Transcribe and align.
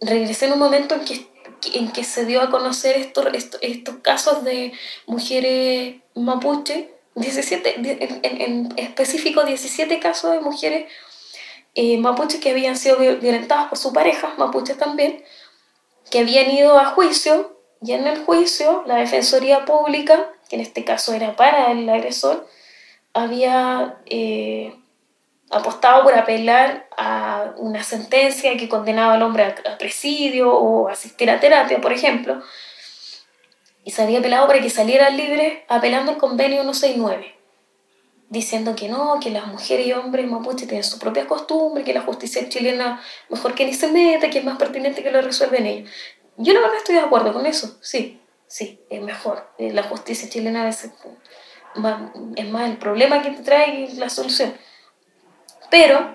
regresé 0.00 0.46
en 0.46 0.52
un 0.52 0.58
momento 0.58 0.94
en 0.94 1.04
que, 1.04 1.26
en 1.74 1.92
que 1.92 2.04
se 2.04 2.24
dio 2.24 2.42
a 2.42 2.50
conocer 2.50 2.96
estos, 2.96 3.26
estos, 3.60 3.96
casos 3.96 4.44
de 4.44 4.72
mujeres 5.06 5.96
mapuche, 6.14 6.94
17, 7.14 7.80
en, 8.22 8.74
específico 8.76 9.44
17 9.44 9.98
casos 10.00 10.32
de 10.32 10.40
mujeres 10.40 10.92
eh, 11.74 11.98
mapuches 11.98 12.40
que 12.40 12.50
habían 12.50 12.76
sido 12.76 12.98
violentadas 12.98 13.68
por 13.68 13.78
su 13.78 13.92
pareja, 13.92 14.34
mapuches 14.36 14.78
también, 14.78 15.24
que 16.10 16.20
habían 16.20 16.50
ido 16.50 16.78
a 16.78 16.86
juicio 16.86 17.56
y 17.82 17.92
en 17.92 18.06
el 18.06 18.24
juicio 18.24 18.84
la 18.86 18.96
Defensoría 18.96 19.64
Pública, 19.64 20.30
que 20.48 20.56
en 20.56 20.62
este 20.62 20.84
caso 20.84 21.12
era 21.12 21.36
para 21.36 21.70
el 21.72 21.88
agresor, 21.88 22.46
había 23.12 23.98
eh, 24.06 24.74
apostado 25.50 26.02
por 26.02 26.14
apelar 26.14 26.88
a 26.96 27.25
una 27.56 27.82
sentencia 27.82 28.56
que 28.56 28.68
condenaba 28.68 29.14
al 29.14 29.22
hombre 29.22 29.44
a, 29.44 29.78
presidio 29.78 30.52
o 30.52 30.88
asistir 30.88 31.30
a 31.30 31.40
terapia, 31.40 31.80
por 31.80 31.92
ejemplo, 31.92 32.42
y 33.84 33.90
se 33.90 34.02
había 34.02 34.18
apelado 34.18 34.46
para 34.46 34.60
que 34.60 34.70
saliera 34.70 35.10
libre 35.10 35.64
apelando 35.68 36.12
al 36.12 36.18
convenio 36.18 36.62
169, 36.62 37.34
diciendo 38.28 38.74
que 38.74 38.88
no, 38.88 39.20
que 39.20 39.30
las 39.30 39.46
mujeres 39.46 39.86
y 39.86 39.92
hombres 39.92 40.28
mapuche 40.28 40.66
tienen 40.66 40.84
sus 40.84 40.98
propias 40.98 41.26
costumbres, 41.26 41.84
que 41.84 41.94
la 41.94 42.02
justicia 42.02 42.48
chilena 42.48 43.00
mejor 43.28 43.54
que 43.54 43.64
ni 43.64 43.74
se 43.74 43.88
meta, 43.88 44.28
que 44.30 44.38
es 44.38 44.44
más 44.44 44.58
pertinente 44.58 45.02
que 45.02 45.10
lo 45.10 45.22
resuelven 45.22 45.66
ellos. 45.66 45.90
Yo 46.36 46.52
la 46.52 46.60
verdad 46.60 46.76
estoy 46.76 46.96
de 46.96 47.02
acuerdo 47.02 47.32
con 47.32 47.46
eso, 47.46 47.78
sí, 47.80 48.20
sí, 48.46 48.80
es 48.90 49.00
mejor. 49.00 49.48
Eh, 49.58 49.72
la 49.72 49.84
justicia 49.84 50.28
chilena 50.28 50.62
a 50.62 50.66
veces 50.66 50.90
es 52.36 52.50
más 52.50 52.70
el 52.70 52.78
problema 52.78 53.22
que 53.22 53.30
te 53.30 53.42
trae 53.42 53.88
la 53.94 54.08
solución. 54.08 54.54
Pero, 55.70 56.14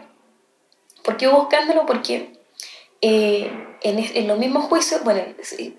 ¿por 1.03 1.17
qué 1.17 1.27
hubo 1.27 1.43
escándalo? 1.43 1.85
Porque 1.85 2.33
eh, 3.01 3.51
en, 3.81 4.27
los 4.27 4.37
mismos 4.37 4.65
juicios, 4.65 5.03
bueno, 5.03 5.23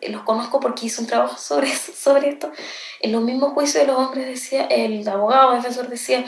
los 0.08 0.22
conozco 0.22 0.58
porque 0.58 0.86
hice 0.86 1.00
un 1.00 1.06
trabajo 1.06 1.36
sobre, 1.38 1.72
sobre 1.74 2.30
esto, 2.30 2.50
en 3.00 3.12
los 3.12 3.22
mismos 3.22 3.52
juicios 3.52 3.86
de 3.86 3.92
los 3.92 4.00
hombres 4.00 4.26
decía, 4.26 4.64
el 4.66 5.06
abogado, 5.08 5.52
el 5.52 5.58
defensor 5.58 5.88
decía 5.88 6.24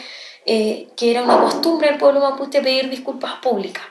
eh, 0.47 0.89
que 0.97 1.11
era 1.11 1.23
una 1.23 1.41
costumbre 1.41 1.89
del 1.89 1.99
pueblo 1.99 2.21
mapuche 2.21 2.63
pedir 2.63 2.91
disculpas 2.91 3.35
públicas. 3.37 3.85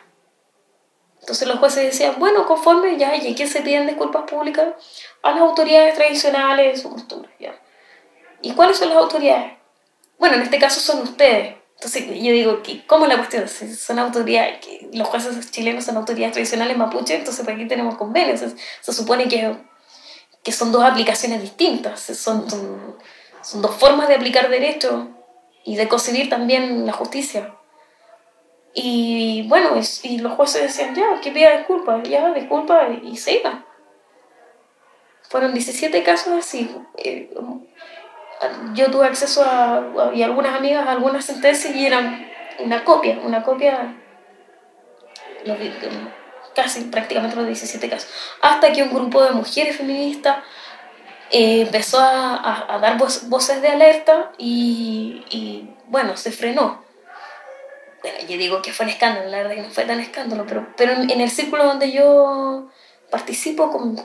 Entonces 1.20 1.48
los 1.48 1.58
jueces 1.60 1.86
decían, 1.86 2.16
bueno, 2.20 2.46
conforme 2.46 2.98
ya, 2.98 3.16
¿y 3.16 3.34
quién 3.34 3.48
se 3.48 3.62
piden 3.62 3.88
disculpas 3.88 4.24
públicas? 4.24 4.74
A 5.22 5.32
las 5.32 5.40
autoridades 5.40 5.96
tradicionales 5.96 6.76
de 6.76 6.82
su 6.82 6.90
costumbre, 6.90 7.32
ya. 7.40 7.58
¿Y 8.42 8.52
cuáles 8.52 8.78
son 8.78 8.90
las 8.90 8.98
autoridades? 8.98 9.54
Bueno, 10.20 10.36
en 10.36 10.42
este 10.42 10.60
caso 10.60 10.82
son 10.82 11.02
ustedes. 11.02 11.56
Entonces 11.84 12.06
yo 12.24 12.32
digo, 12.32 12.62
¿cómo 12.88 13.08
la 13.08 13.18
cuestión? 13.18 13.46
Son 13.50 14.00
autoridades, 14.00 14.66
los 14.94 15.06
jueces 15.06 15.52
chilenos 15.52 15.84
son 15.84 15.98
autoridades 15.98 16.32
tradicionales 16.32 16.78
mapuche, 16.78 17.16
entonces 17.16 17.44
¿para 17.44 17.58
qué 17.58 17.66
tenemos 17.66 17.96
convenios? 17.96 18.40
Se, 18.80 18.94
supone 18.94 19.28
que, 19.28 19.58
que, 20.44 20.54
son 20.54 20.72
dos 20.72 20.82
aplicaciones 20.86 21.42
distintas, 21.42 22.00
son, 22.00 22.50
son, 22.50 22.96
son 23.42 23.62
dos 23.62 23.76
formas 23.76 24.08
de 24.08 24.16
aplicar 24.16 24.50
derecho 24.50 25.10
y 25.66 25.76
de 25.76 25.90
concebir 25.90 26.30
también 26.30 26.86
la 26.86 26.94
justicia. 26.94 27.54
Y 28.74 29.46
bueno, 29.50 29.72
y, 30.04 30.20
los 30.20 30.34
jueces 30.36 30.62
decían, 30.62 30.96
ya, 30.96 31.20
que 31.20 31.32
pida 31.32 31.58
disculpas, 31.58 32.08
ya, 32.08 32.32
disculpa 32.32 32.88
y 33.04 33.18
se 33.18 33.40
iban. 33.40 33.66
Fueron 35.24 35.54
17 35.54 36.02
casos 36.04 36.32
así. 36.34 36.74
Eh, 36.96 37.30
yo 38.74 38.92
tuve 38.92 39.08
acceso 39.08 39.44
a, 39.44 40.12
y 40.14 40.24
algunas 40.24 40.56
amigas 40.56 40.88
algunas 40.88 41.26
sentencias 41.26 41.76
y 41.76 41.86
eran 41.86 42.30
una 42.60 42.84
copia, 42.84 43.20
una 43.24 43.44
copia, 43.44 43.96
casi 46.56 46.82
prácticamente 46.86 47.36
los 47.36 47.46
17 47.46 47.90
casos. 47.90 48.10
Hasta 48.42 48.72
que 48.72 48.84
un 48.84 48.94
grupo 48.94 49.24
de 49.24 49.32
mujeres 49.32 49.78
feministas 49.78 50.38
eh, 51.32 51.62
empezó 51.62 52.00
a, 52.00 52.76
a, 52.76 52.80
dar 52.80 52.98
voces 52.98 53.62
de 53.62 53.68
alerta 53.68 54.32
y, 54.38 55.26
y 55.30 55.70
bueno, 55.88 56.16
se 56.16 56.32
frenó 56.32 56.84
bueno, 58.04 58.18
yo 58.28 58.38
digo 58.38 58.62
que 58.62 58.74
fue 58.74 58.86
un 58.86 58.92
escándalo, 58.92 59.30
la 59.30 59.38
verdad 59.38 59.56
que 59.56 59.62
no 59.62 59.70
fue 59.70 59.86
tan 59.86 60.02
escándalo, 60.02 60.46
pero, 60.46 60.68
pero 60.76 60.92
en, 60.92 61.22
el 61.22 61.30
círculo 61.30 61.64
donde 61.64 61.94
yo 61.94 62.70
participo, 63.10 63.72
con, 63.72 63.96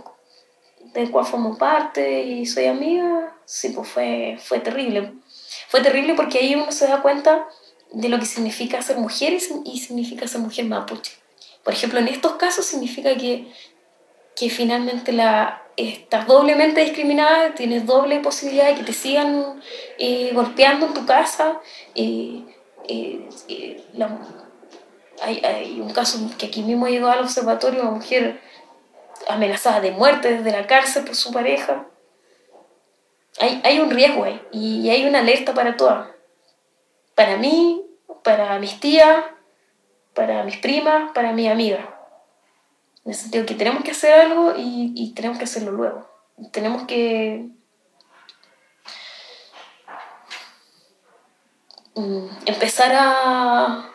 del 0.99 1.11
cual 1.11 1.27
formo 1.27 1.57
parte 1.57 2.23
y 2.23 2.47
soy 2.47 2.67
amiga, 2.67 3.37
sí, 3.45 3.71
pues 3.71 3.89
fue, 3.89 4.37
fue 4.43 4.61
terrible. 4.61 5.13
Fue 5.69 5.81
terrible 5.81 6.15
porque 6.15 6.39
ahí 6.39 6.55
uno 6.55 6.73
se 6.73 6.87
da 6.87 7.03
cuenta 7.03 7.47
de 7.93 8.09
lo 8.09 8.19
que 8.19 8.27
significa 8.27 8.83
ser 8.83 8.97
mujer 8.99 9.33
y, 9.33 9.79
significa 9.79 10.27
ser 10.27 10.41
mujer 10.41 10.65
mapuche. 10.65 11.13
Por 11.63 11.73
ejemplo, 11.73 11.99
en 11.99 12.09
estos 12.09 12.33
casos 12.33 12.67
significa 12.67 13.17
que, 13.17 13.53
que 14.37 14.51
finalmente 14.51 15.13
la, 15.13 15.63
estás 15.77 16.27
doblemente 16.27 16.81
discriminada, 16.81 17.55
tienes 17.55 17.87
doble 17.87 18.21
posibilidad 18.21 18.67
de 18.67 18.75
que 18.75 18.85
te 18.85 18.93
sigan 18.93 19.63
eh, 19.99 20.33
golpeando 20.35 20.87
en 20.87 20.95
tu 20.95 21.07
casa. 21.07 21.61
Eh, 21.95 22.43
hay, 25.21 25.43
hay, 25.45 25.81
un 25.81 25.91
caso 25.91 26.19
que 26.39 26.47
aquí 26.47 26.63
mismo 26.63 26.89
llegó 26.89 27.09
al 27.09 27.21
observatorio, 27.21 27.83
una 27.83 27.91
mujer 27.91 28.41
amenazada 29.29 29.81
de 29.81 29.91
muerte 29.91 30.39
desde 30.39 30.53
la 30.53 30.67
cárcel 30.67 31.05
por 31.05 31.15
su 31.15 31.33
pareja. 31.33 31.87
Hay, 33.41 33.61
hay 33.65 33.79
un 33.81 33.91
riesgo 33.91 34.25
ahí 34.25 34.41
y 34.53 34.91
hay 34.91 35.07
una 35.07 35.21
alerta 35.21 35.55
para 35.55 35.77
todas. 35.77 36.09
Para 37.15 37.37
mí, 37.37 37.85
para 38.23 38.59
mis 38.59 38.79
tías, 38.81 39.25
para 40.15 40.45
mis 40.45 40.59
primas, 40.59 41.13
para 41.13 41.33
mi 41.33 41.49
amiga. 41.49 41.95
En 43.05 43.13
el 43.13 43.17
sentido 43.17 43.47
que 43.47 43.55
tenemos 43.55 43.85
que 43.85 43.93
hacer 43.93 44.13
algo 44.13 44.55
y, 44.57 44.93
y 44.95 45.15
tenemos 45.15 45.39
que 45.39 45.45
hacerlo 45.45 45.73
luego. 45.73 46.09
Tenemos 46.53 46.85
que 46.85 47.49
Mm, 51.99 52.29
empezar 52.47 52.93
a, 52.95 53.91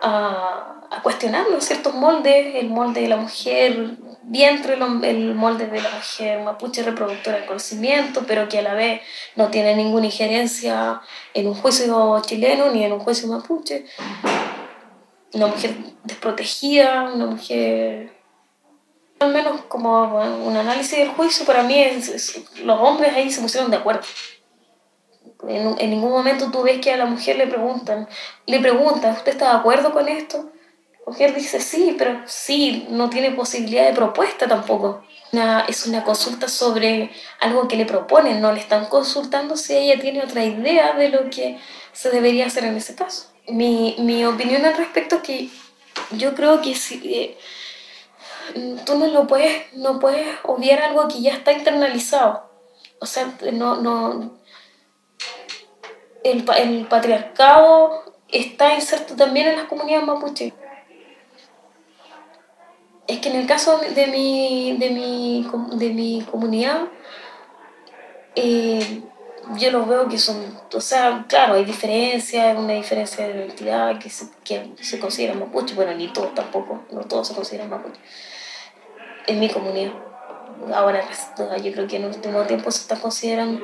a, 0.00 0.83
a 0.96 1.02
cuestionarnos 1.02 1.64
ciertos 1.64 1.94
moldes, 1.94 2.54
el 2.54 2.68
molde 2.68 3.02
de 3.02 3.08
la 3.08 3.16
mujer 3.16 3.96
vientre, 4.22 4.74
el 4.74 5.34
molde 5.34 5.66
de 5.66 5.80
la 5.80 5.90
mujer 5.90 6.40
mapuche 6.40 6.82
reproductora 6.82 7.38
del 7.38 7.46
conocimiento, 7.46 8.24
pero 8.26 8.48
que 8.48 8.58
a 8.58 8.62
la 8.62 8.74
vez 8.74 9.00
no 9.36 9.48
tiene 9.48 9.74
ninguna 9.74 10.06
injerencia 10.06 11.00
en 11.32 11.48
un 11.48 11.54
juicio 11.54 12.20
chileno 12.22 12.70
ni 12.70 12.84
en 12.84 12.92
un 12.92 13.00
juicio 13.00 13.28
mapuche. 13.28 13.86
Una 15.32 15.48
mujer 15.48 15.74
desprotegida, 16.04 17.10
una 17.12 17.26
mujer... 17.26 18.12
Al 19.20 19.32
menos 19.32 19.62
como 19.68 20.18
un 20.44 20.56
análisis 20.56 20.98
del 20.98 21.08
juicio, 21.08 21.46
para 21.46 21.62
mí 21.62 21.80
es, 21.80 22.42
los 22.62 22.80
hombres 22.80 23.14
ahí 23.14 23.30
se 23.30 23.40
pusieron 23.40 23.70
de 23.70 23.78
acuerdo. 23.78 24.02
En, 25.48 25.76
en, 25.78 25.90
ningún 25.90 26.10
momento 26.10 26.50
tú 26.50 26.62
ves 26.62 26.80
que 26.80 26.92
a 26.92 26.96
la 26.96 27.06
mujer 27.06 27.36
le 27.36 27.46
preguntan, 27.46 28.08
le 28.46 28.60
preguntan, 28.60 29.14
¿usted 29.14 29.32
está 29.32 29.50
de 29.50 29.58
acuerdo 29.58 29.92
con 29.92 30.08
esto? 30.08 30.50
Mujer 31.06 31.34
dice 31.34 31.60
sí, 31.60 31.94
pero 31.98 32.22
sí, 32.26 32.86
no 32.88 33.10
tiene 33.10 33.30
posibilidad 33.32 33.86
de 33.86 33.92
propuesta 33.92 34.48
tampoco. 34.48 35.04
es 35.68 35.86
una 35.86 36.02
consulta 36.02 36.48
sobre 36.48 37.10
algo 37.40 37.68
que 37.68 37.76
le 37.76 37.84
proponen, 37.84 38.40
no 38.40 38.52
le 38.52 38.60
están 38.60 38.86
consultando 38.86 39.56
si 39.56 39.76
ella 39.76 40.00
tiene 40.00 40.22
otra 40.22 40.44
idea 40.44 40.94
de 40.94 41.10
lo 41.10 41.28
que 41.28 41.58
se 41.92 42.10
debería 42.10 42.46
hacer 42.46 42.64
en 42.64 42.76
ese 42.76 42.94
caso. 42.94 43.30
Mi, 43.48 43.96
mi 43.98 44.24
opinión 44.24 44.64
al 44.64 44.76
respecto 44.76 45.16
es 45.16 45.22
que 45.22 45.48
yo 46.12 46.34
creo 46.34 46.62
que 46.62 46.74
si, 46.74 47.00
eh, 47.04 47.38
tú 48.84 48.96
no 48.98 49.06
lo 49.06 49.26
puedes, 49.26 49.72
no 49.74 49.98
puedes 49.98 50.26
obviar 50.44 50.80
algo 50.80 51.08
que 51.08 51.20
ya 51.20 51.32
está 51.32 51.52
internalizado. 51.52 52.50
O 53.00 53.06
sea, 53.06 53.36
no, 53.52 53.76
no, 53.76 54.38
el, 56.22 56.44
el 56.56 56.86
patriarcado 56.86 58.04
está 58.28 58.74
inserto 58.74 59.14
también 59.14 59.48
en 59.48 59.56
las 59.56 59.66
comunidades 59.66 60.06
mapuche. 60.06 60.54
Es 63.06 63.18
que 63.18 63.28
en 63.28 63.36
el 63.36 63.46
caso 63.46 63.78
de 63.78 64.06
mi, 64.06 64.76
de 64.78 64.90
mi, 64.90 65.46
de 65.76 65.90
mi 65.90 66.22
comunidad, 66.30 66.88
eh, 68.34 69.02
yo 69.58 69.70
los 69.70 69.86
veo 69.86 70.08
que 70.08 70.18
son, 70.18 70.36
o 70.72 70.80
sea, 70.80 71.26
claro, 71.28 71.54
hay 71.54 71.64
diferencias, 71.64 72.56
una 72.56 72.72
diferencia 72.72 73.28
de 73.28 73.34
identidad 73.34 73.98
que 73.98 74.08
se, 74.08 74.26
que 74.42 74.72
se 74.80 74.98
considera 74.98 75.34
mapuche, 75.34 75.74
bueno, 75.74 75.92
ni 75.94 76.08
todos 76.12 76.34
tampoco, 76.34 76.82
no 76.90 77.02
todos 77.02 77.28
se 77.28 77.34
consideran 77.34 77.68
mapuche, 77.68 78.00
en 79.26 79.38
mi 79.38 79.50
comunidad. 79.50 79.92
Ahora, 80.72 81.04
yo 81.62 81.72
creo 81.72 81.86
que 81.86 81.96
en 81.96 82.04
el 82.04 82.14
último 82.14 82.42
tiempo 82.44 82.70
se 82.70 82.80
está 82.80 82.96
considerando, 82.98 83.60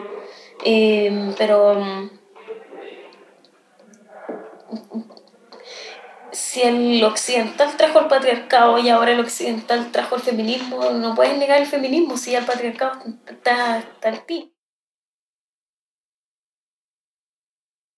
eh, 0.65 1.33
pero 1.39 2.11
si 6.33 6.63
el 6.63 7.03
occidental 7.05 7.77
trajo 7.77 8.01
el 8.01 8.07
patriarcado 8.07 8.79
y 8.79 8.89
ahora 8.89 9.13
el 9.13 9.21
occidental 9.21 9.91
trajo 9.93 10.17
el 10.17 10.23
feminismo, 10.23 10.91
no 10.91 11.15
puedes 11.15 11.37
negar 11.39 11.61
el 11.61 11.67
feminismo 11.67 12.17
si 12.17 12.35
el 12.35 12.45
patriarcado 12.45 13.03
está, 13.27 13.79
está 13.79 14.13
ti. 14.27 14.53